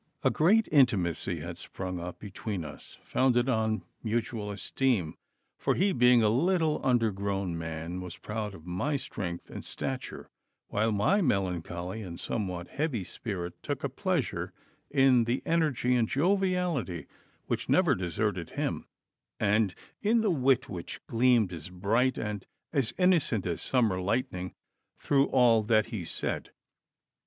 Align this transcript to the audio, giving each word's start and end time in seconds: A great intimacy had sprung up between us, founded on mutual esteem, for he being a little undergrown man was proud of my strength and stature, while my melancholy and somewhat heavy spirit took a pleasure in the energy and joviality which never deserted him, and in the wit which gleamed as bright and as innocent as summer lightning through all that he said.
A 0.23 0.31
great 0.31 0.67
intimacy 0.71 1.41
had 1.41 1.59
sprung 1.59 1.99
up 1.99 2.17
between 2.17 2.65
us, 2.65 2.97
founded 3.03 3.47
on 3.47 3.83
mutual 4.01 4.49
esteem, 4.49 5.15
for 5.59 5.75
he 5.75 5.93
being 5.93 6.23
a 6.23 6.29
little 6.29 6.79
undergrown 6.83 7.55
man 7.55 8.01
was 8.01 8.17
proud 8.17 8.55
of 8.55 8.65
my 8.65 8.97
strength 8.97 9.51
and 9.51 9.63
stature, 9.63 10.27
while 10.69 10.91
my 10.91 11.21
melancholy 11.21 12.01
and 12.01 12.19
somewhat 12.19 12.69
heavy 12.69 13.03
spirit 13.03 13.61
took 13.61 13.83
a 13.83 13.89
pleasure 13.89 14.53
in 14.89 15.25
the 15.25 15.43
energy 15.45 15.93
and 15.95 16.09
joviality 16.09 17.05
which 17.45 17.69
never 17.69 17.93
deserted 17.93 18.49
him, 18.57 18.87
and 19.39 19.75
in 20.01 20.21
the 20.21 20.31
wit 20.31 20.67
which 20.67 20.99
gleamed 21.05 21.53
as 21.53 21.69
bright 21.69 22.17
and 22.17 22.47
as 22.73 22.91
innocent 22.97 23.45
as 23.45 23.61
summer 23.61 24.01
lightning 24.01 24.55
through 24.97 25.27
all 25.27 25.61
that 25.61 25.85
he 25.93 26.03
said. 26.03 26.49